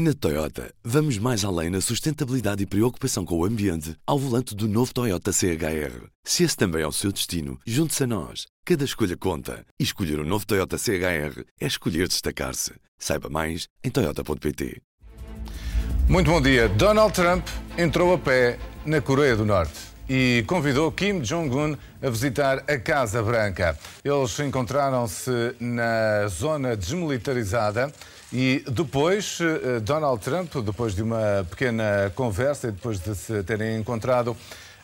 Na 0.00 0.14
Toyota, 0.14 0.72
vamos 0.84 1.18
mais 1.18 1.44
além 1.44 1.70
na 1.70 1.80
sustentabilidade 1.80 2.62
e 2.62 2.66
preocupação 2.66 3.24
com 3.24 3.36
o 3.36 3.44
ambiente 3.44 3.96
ao 4.06 4.16
volante 4.16 4.54
do 4.54 4.68
novo 4.68 4.94
Toyota 4.94 5.32
CHR. 5.32 6.06
Se 6.22 6.44
esse 6.44 6.56
também 6.56 6.82
é 6.82 6.86
o 6.86 6.92
seu 6.92 7.10
destino, 7.10 7.58
junte-se 7.66 8.04
a 8.04 8.06
nós. 8.06 8.46
Cada 8.64 8.84
escolha 8.84 9.16
conta. 9.16 9.66
E 9.76 9.82
escolher 9.82 10.20
o 10.20 10.22
um 10.22 10.24
novo 10.24 10.46
Toyota 10.46 10.78
CHR 10.78 11.42
é 11.60 11.66
escolher 11.66 12.06
destacar-se. 12.06 12.74
Saiba 12.96 13.28
mais 13.28 13.66
em 13.82 13.90
Toyota.pt. 13.90 14.80
Muito 16.08 16.30
bom 16.30 16.40
dia. 16.40 16.68
Donald 16.68 17.12
Trump 17.12 17.44
entrou 17.76 18.14
a 18.14 18.18
pé 18.18 18.56
na 18.86 19.00
Coreia 19.00 19.34
do 19.34 19.44
Norte 19.44 19.80
e 20.08 20.44
convidou 20.46 20.92
Kim 20.92 21.22
Jong-un 21.22 21.76
a 22.00 22.08
visitar 22.08 22.62
a 22.68 22.78
Casa 22.78 23.20
Branca. 23.20 23.76
Eles 24.04 24.38
encontraram-se 24.38 25.56
na 25.58 26.28
zona 26.28 26.76
desmilitarizada. 26.76 27.92
E 28.32 28.62
depois, 28.70 29.38
eh, 29.40 29.80
Donald 29.80 30.22
Trump, 30.22 30.54
depois 30.56 30.94
de 30.94 31.02
uma 31.02 31.46
pequena 31.48 32.12
conversa 32.14 32.68
e 32.68 32.72
depois 32.72 33.00
de 33.00 33.14
se 33.14 33.42
terem 33.42 33.78
encontrado, 33.78 34.36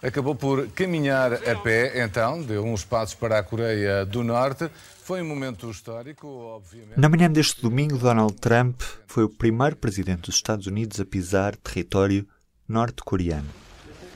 acabou 0.02 0.34
por 0.34 0.68
caminhar 0.68 1.32
a 1.32 1.56
pé, 1.56 2.02
então, 2.02 2.42
deu 2.42 2.64
uns 2.64 2.84
passos 2.84 3.14
para 3.14 3.38
a 3.38 3.42
Coreia 3.42 4.04
do 4.06 4.22
Norte. 4.22 4.70
Foi 5.02 5.20
um 5.20 5.26
momento 5.26 5.70
histórico, 5.70 6.26
obviamente. 6.26 6.98
Na 6.98 7.08
manhã 7.08 7.30
deste 7.30 7.60
domingo, 7.60 7.98
Donald 7.98 8.34
Trump 8.34 8.80
foi 9.06 9.24
o 9.24 9.28
primeiro 9.28 9.76
presidente 9.76 10.22
dos 10.22 10.36
Estados 10.36 10.66
Unidos 10.66 10.98
a 10.98 11.04
pisar 11.04 11.54
território 11.56 12.26
norte-coreano. 12.66 13.48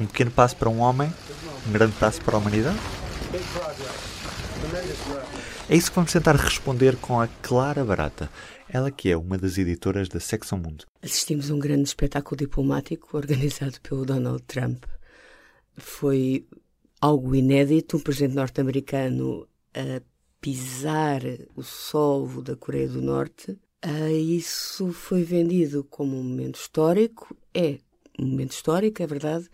Um 0.00 0.06
pequeno 0.06 0.30
passo 0.30 0.56
para 0.56 0.70
um 0.70 0.80
homem, 0.80 1.12
um 1.66 1.72
grande 1.72 1.92
passo 1.96 2.22
para 2.22 2.36
a 2.36 2.38
humanidade? 2.38 2.78
É 5.70 5.76
isso 5.76 5.90
que 5.90 5.96
vamos 5.96 6.12
tentar 6.12 6.34
responder 6.34 6.96
com 6.96 7.20
a 7.20 7.28
Clara 7.42 7.84
Barata. 7.84 8.30
Ela 8.70 8.90
que 8.90 9.10
é 9.10 9.16
uma 9.16 9.36
das 9.36 9.58
editoras 9.58 10.08
da 10.08 10.18
Secção 10.18 10.56
Mundo. 10.56 10.86
Assistimos 11.02 11.50
a 11.50 11.54
um 11.54 11.58
grande 11.58 11.88
espetáculo 11.88 12.38
diplomático 12.38 13.14
organizado 13.14 13.78
pelo 13.82 14.06
Donald 14.06 14.42
Trump. 14.44 14.84
Foi 15.76 16.46
algo 17.00 17.34
inédito, 17.34 17.98
um 17.98 18.00
presidente 18.00 18.34
norte-americano 18.34 19.46
a 19.74 20.00
pisar 20.40 21.20
o 21.54 21.62
solo 21.62 22.40
da 22.42 22.56
Coreia 22.56 22.88
do 22.88 23.02
Norte. 23.02 23.58
Isso 24.10 24.90
foi 24.90 25.22
vendido 25.22 25.84
como 25.84 26.16
um 26.18 26.22
momento 26.22 26.58
histórico. 26.58 27.36
É 27.52 27.78
um 28.18 28.26
momento 28.26 28.52
histórico, 28.52 29.02
é 29.02 29.06
verdade, 29.06 29.48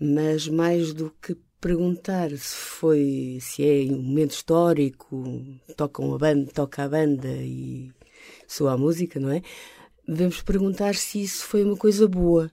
mas 0.00 0.46
mais 0.46 0.92
do 0.92 1.12
que 1.20 1.36
perguntar 1.60 2.30
se 2.30 2.54
foi 2.56 3.38
se 3.40 3.64
é 3.64 3.92
um 3.92 4.02
momento 4.02 4.32
histórico, 4.32 5.24
toca 5.76 6.02
uma 6.02 6.18
banda, 6.18 6.50
toca 6.52 6.84
a 6.84 6.88
banda 6.88 7.28
e 7.28 7.92
soa 8.46 8.72
a 8.72 8.78
música, 8.78 9.18
não 9.20 9.30
é? 9.30 9.42
Devemos 10.06 10.40
perguntar 10.42 10.94
se 10.94 11.22
isso 11.22 11.44
foi 11.44 11.64
uma 11.64 11.76
coisa 11.76 12.06
boa. 12.08 12.50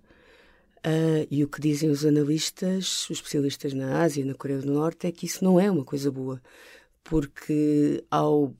Uh, 0.85 1.25
e 1.31 1.43
o 1.43 1.47
que 1.47 1.59
dizem 1.59 1.89
os 1.89 2.05
analistas, 2.05 3.09
os 3.09 3.17
especialistas 3.17 3.73
na 3.73 4.01
Ásia 4.03 4.23
na 4.23 4.35
Coreia 4.35 4.59
do 4.59 4.71
Norte, 4.71 5.07
é 5.07 5.11
que 5.11 5.25
isso 5.25 5.43
não 5.43 5.59
é 5.59 5.69
uma 5.71 5.83
coisa 5.83 6.11
boa. 6.11 6.39
Porque 7.03 8.03
ao, 8.11 8.53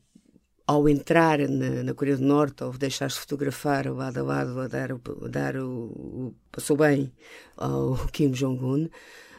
ao 0.65 0.89
entrar 0.89 1.39
na, 1.47 1.83
na 1.83 1.93
Coreia 1.93 2.17
do 2.17 2.23
Norte, 2.23 2.63
ao 2.63 2.71
deixar-se 2.73 3.19
fotografar 3.19 3.85
lado 3.93 4.19
a 4.19 4.23
lado, 4.23 4.59
a 4.59 4.67
dar, 4.67 4.91
a 4.91 5.27
dar 5.27 5.55
o, 5.57 5.69
o 5.69 6.35
passou 6.51 6.77
bem 6.77 7.11
ao 7.57 7.95
Kim 8.11 8.31
Jong-un, 8.31 8.89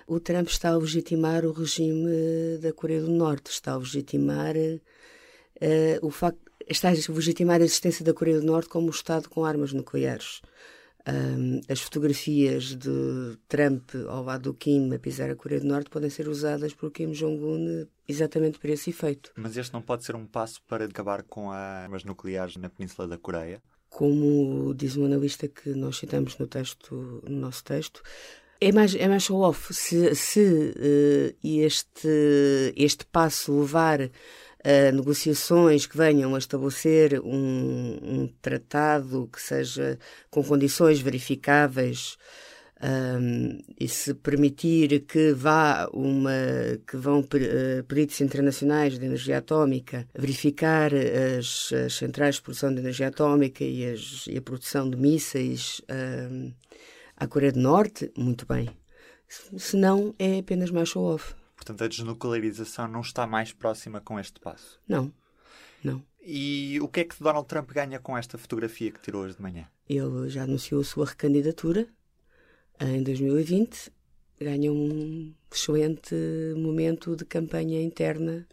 o 0.06 0.20
Trump 0.20 0.48
está 0.48 0.70
a 0.70 0.76
legitimar 0.76 1.44
o 1.44 1.52
regime 1.52 2.58
da 2.60 2.72
Coreia 2.72 3.02
do 3.02 3.10
Norte, 3.10 3.50
está 3.50 3.72
a 3.72 3.76
legitimar 3.76 4.54
uh, 4.56 6.06
o 6.06 6.10
facto 6.10 6.46
está 6.68 6.88
a 6.88 6.92
legitimar 6.92 7.60
a 7.60 7.64
existência 7.64 8.04
da 8.04 8.12
Coreia 8.12 8.40
do 8.40 8.46
Norte 8.46 8.68
como 8.68 8.88
um 8.88 8.90
Estado 8.90 9.28
com 9.28 9.44
armas 9.44 9.72
nucleares. 9.72 10.40
Um, 11.08 11.60
as 11.68 11.80
fotografias 11.80 12.74
de 12.74 13.38
Trump 13.46 13.90
ao 14.08 14.24
lado 14.24 14.50
do 14.50 14.54
Kim 14.54 14.92
a 14.92 14.98
pisar 14.98 15.30
a 15.30 15.36
Coreia 15.36 15.60
do 15.60 15.68
Norte 15.68 15.88
podem 15.88 16.10
ser 16.10 16.26
usadas 16.26 16.74
por 16.74 16.90
Kim 16.90 17.12
Jong-un 17.12 17.86
exatamente 18.08 18.58
por 18.58 18.68
esse 18.70 18.90
efeito. 18.90 19.30
Mas 19.36 19.56
este 19.56 19.72
não 19.72 19.80
pode 19.80 20.04
ser 20.04 20.16
um 20.16 20.26
passo 20.26 20.60
para 20.66 20.84
acabar 20.84 21.22
com 21.22 21.52
as 21.52 21.84
armas 21.84 22.02
nucleares 22.02 22.56
na 22.56 22.68
Península 22.68 23.06
da 23.06 23.16
Coreia? 23.16 23.62
Como 23.88 24.74
diz 24.74 24.96
um 24.96 25.04
analista 25.04 25.46
que 25.46 25.70
nós 25.70 25.96
citamos 25.96 26.36
no, 26.38 26.46
texto, 26.48 27.22
no 27.24 27.36
nosso 27.36 27.62
texto, 27.62 28.02
é 28.60 28.72
mais, 28.72 28.94
é 28.94 29.08
mais 29.08 29.22
show-off. 29.22 29.72
Se, 29.74 30.14
se 30.14 30.40
uh, 30.40 31.36
este, 31.42 32.72
este 32.76 33.04
passo 33.06 33.60
levar 33.60 34.00
uh, 34.00 34.10
negociações 34.94 35.86
que 35.86 35.96
venham 35.96 36.34
a 36.34 36.38
estabelecer 36.38 37.20
um, 37.20 37.98
um, 38.02 38.28
tratado 38.40 39.28
que 39.32 39.40
seja 39.40 39.98
com 40.30 40.42
condições 40.42 41.00
verificáveis 41.00 42.16
um, 42.82 43.58
e 43.80 43.88
se 43.88 44.12
permitir 44.12 45.00
que 45.06 45.32
vá 45.32 45.88
uma 45.94 46.30
que 46.86 46.96
vão 46.96 47.20
uh, 47.20 47.84
peritos 47.88 48.20
internacionais 48.20 48.98
de 48.98 49.06
energia 49.06 49.38
atómica 49.38 50.06
verificar 50.14 50.92
as, 50.94 51.72
as, 51.72 51.94
centrais 51.94 52.34
de 52.34 52.42
produção 52.42 52.74
de 52.74 52.80
energia 52.80 53.08
atómica 53.08 53.64
e, 53.64 53.90
as, 53.90 54.26
e 54.26 54.36
a 54.36 54.42
produção 54.42 54.90
de 54.90 54.96
mísseis 54.96 55.80
um, 56.30 56.52
à 57.16 57.26
Coreia 57.26 57.52
do 57.52 57.60
Norte, 57.60 58.12
muito 58.16 58.46
bem. 58.46 58.68
Se 59.28 59.76
não, 59.76 60.14
é 60.18 60.38
apenas 60.38 60.70
mais 60.70 60.88
show-off. 60.88 61.34
Portanto, 61.56 61.82
a 61.82 61.88
desnuclearização 61.88 62.86
não 62.86 63.00
está 63.00 63.26
mais 63.26 63.52
próxima 63.52 64.00
com 64.00 64.20
este 64.20 64.38
passo. 64.38 64.78
Não, 64.86 65.12
não. 65.82 66.04
E 66.20 66.78
o 66.80 66.88
que 66.88 67.00
é 67.00 67.04
que 67.04 67.22
Donald 67.22 67.46
Trump 67.48 67.70
ganha 67.72 67.98
com 67.98 68.16
esta 68.16 68.36
fotografia 68.36 68.90
que 68.90 69.00
tirou 69.00 69.22
hoje 69.22 69.36
de 69.36 69.42
manhã? 69.42 69.68
Ele 69.88 70.28
já 70.28 70.42
anunciou 70.42 70.80
a 70.80 70.84
sua 70.84 71.06
recandidatura 71.06 71.88
em 72.80 73.02
2020. 73.02 73.92
Ganha 74.38 74.70
um 74.70 75.32
excelente 75.50 76.14
momento 76.56 77.16
de 77.16 77.24
campanha 77.24 77.80
interna, 77.80 78.46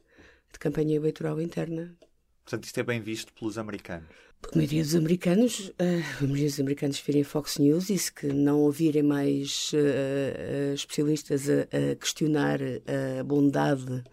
de 0.52 0.60
campanha 0.60 0.96
eleitoral 0.96 1.42
interna. 1.42 1.96
Portanto, 2.44 2.66
isto 2.66 2.80
é 2.80 2.84
bem 2.84 3.02
visto 3.02 3.34
pelos 3.34 3.58
americanos. 3.58 4.16
A 4.52 4.56
maioria 4.56 4.84
dos 4.84 4.96
americanos, 4.96 5.70
uh, 5.80 6.04
a 6.20 6.24
maioria 6.24 6.48
dos 6.48 6.60
americanos 6.60 7.00
virem 7.00 7.24
Fox 7.24 7.58
News 7.58 7.90
e 7.90 7.98
se 7.98 8.14
que 8.14 8.28
não 8.28 8.60
ouvirem 8.60 9.02
mais 9.02 9.72
uh, 9.74 10.74
especialistas 10.74 11.50
a, 11.50 11.62
a, 11.64 11.96
questionar 11.96 12.60
a 13.20 13.24
bondade 13.24 14.04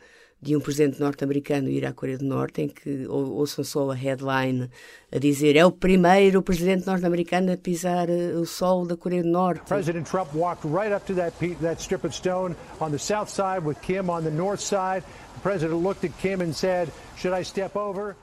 de 0.43 0.57
um 0.57 0.61
presidente 0.61 0.99
norte-americano 0.99 1.69
ir 1.69 1.85
à 1.85 1.93
Coreia 1.93 2.17
do 2.17 2.25
Norte, 2.25 2.63
em 2.63 2.69
que 2.69 3.07
ou, 3.07 3.33
ouçam 3.35 3.63
só 3.63 3.91
a 3.91 3.95
headline 3.95 4.71
a 5.13 5.19
dizer 5.19 5.57
é 5.57 5.67
o 5.67 5.71
primeiro 5.71 6.43
presidente 6.43 6.87
norte-americano 6.87 7.53
a 7.53 7.57
pisar 7.59 8.09
o 8.09 8.47
sol 8.47 8.87
da 8.87 8.97
Coreia 8.97 9.23
do 9.23 9.29
Norte. 9.29 9.67
President 9.67 10.09
Trump 10.09 10.35
walked 10.35 10.67
right 10.67 10.95
up 10.95 11.05
to 11.05 11.15
that, 11.15 11.35
that 11.61 11.83
strip 11.83 12.07
of 12.07 12.15
stone 12.15 12.57
on 12.81 12.91
the 12.91 12.99
south 12.99 13.29
side 13.29 13.67
with 13.67 13.79
Kim 13.83 14.09
on 14.09 14.23
the 14.23 14.31
north 14.31 14.63
side. 14.63 15.05
The 15.35 15.41
president 15.43 15.83
looked 15.83 16.05
at 16.05 16.17
Kim 16.19 16.41
and 16.41 16.55
said, 16.55 16.89
"Should 17.17 17.39
I 17.39 17.45
step 17.45 17.77
over?" 17.77 18.17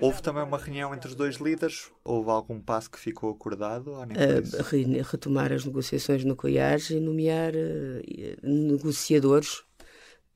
Houve 0.00 0.22
também 0.22 0.42
uma 0.42 0.58
reunião 0.58 0.94
entre 0.94 1.08
os 1.08 1.14
dois 1.14 1.36
líderes? 1.36 1.90
Houve 2.04 2.30
algum 2.30 2.60
passo 2.60 2.90
que 2.90 2.98
ficou 2.98 3.30
acordado? 3.30 3.92
Uh, 3.92 5.02
retomar 5.10 5.52
as 5.52 5.64
negociações 5.64 6.24
nucleares 6.24 6.90
e 6.90 7.00
nomear 7.00 7.52
uh, 7.54 8.46
negociadores. 8.46 9.64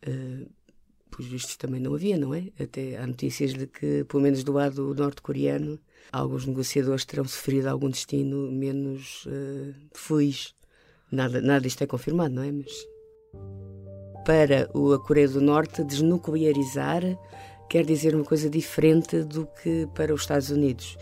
Uh, 0.06 0.50
Pois 1.14 1.28
vistos 1.28 1.56
também 1.56 1.78
não 1.78 1.94
havia, 1.94 2.16
não 2.16 2.34
é? 2.34 2.48
Até 2.58 2.96
há 2.96 3.06
notícias 3.06 3.52
de 3.52 3.66
que, 3.66 4.02
pelo 4.04 4.22
menos 4.22 4.42
do 4.42 4.50
lado 4.50 4.94
norte-coreano, 4.94 5.78
alguns 6.10 6.46
negociadores 6.46 7.04
terão 7.04 7.26
sofrido 7.26 7.66
algum 7.66 7.90
destino 7.90 8.50
menos 8.50 9.26
uh, 9.26 9.74
feliz. 9.92 10.54
Nada, 11.10 11.42
nada 11.42 11.60
disto 11.60 11.84
é 11.84 11.86
confirmado, 11.86 12.34
não 12.34 12.42
é? 12.42 12.50
Mas 12.50 12.72
para 14.24 14.62
a 14.62 14.98
Coreia 15.06 15.28
do 15.28 15.42
Norte 15.42 15.84
desnuclearizar 15.84 17.02
quer 17.72 17.86
dizer 17.86 18.14
uma 18.14 18.22
coisa 18.22 18.50
diferente 18.50 19.22
do 19.22 19.46
que 19.46 19.88
para 19.94 20.12
os 20.12 20.20
Estados 20.20 20.50
Unidos. 20.50 20.98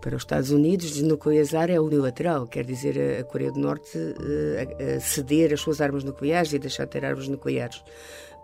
Para 0.00 0.16
os 0.16 0.22
Estados 0.22 0.50
Unidos, 0.50 0.90
desnuclearizar 0.92 1.70
é 1.70 1.78
unilateral, 1.78 2.46
quer 2.46 2.64
dizer 2.64 3.20
a 3.20 3.24
Coreia 3.24 3.52
do 3.52 3.60
Norte 3.60 3.98
uh, 3.98 5.00
ceder 5.02 5.52
as 5.52 5.60
suas 5.60 5.82
armas 5.82 6.02
nucleares 6.02 6.54
e 6.54 6.58
deixar 6.58 6.86
de 6.86 6.92
ter 6.92 7.04
armas 7.04 7.28
nucleares. 7.28 7.84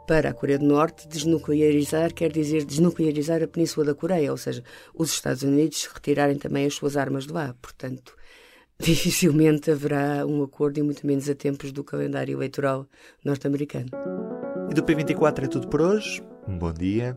Para 0.07 0.29
a 0.29 0.35
Coreia 0.35 0.59
do 0.59 0.67
Norte, 0.67 1.09
desnuclearizar 1.09 2.13
quer 2.13 2.31
dizer 2.31 2.67
desnuclearizar 2.67 3.43
a 3.43 3.49
Península 3.49 3.87
da 3.87 3.95
Coreia, 3.95 4.31
ou 4.31 4.37
seja, 4.37 4.63
os 4.95 5.11
Estados 5.11 5.43
Unidos 5.43 5.89
retirarem 5.91 6.37
também 6.37 6.67
as 6.67 6.75
suas 6.75 6.99
armas 6.99 7.27
de 7.27 7.33
lá. 7.33 7.55
Portanto, 7.63 8.15
dificilmente 8.79 9.71
haverá 9.71 10.27
um 10.27 10.43
acordo 10.43 10.81
e 10.81 10.83
muito 10.83 11.07
menos 11.07 11.31
a 11.31 11.35
tempos 11.35 11.73
do 11.73 11.83
calendário 11.83 12.37
eleitoral 12.37 12.87
norte-americano. 13.25 13.89
E 14.71 14.75
do 14.75 14.83
P24 14.83 15.45
é 15.45 15.49
tudo 15.49 15.67
por 15.67 15.81
hoje. 15.81 16.23
Um 16.47 16.59
bom 16.59 16.75
dia 16.75 17.17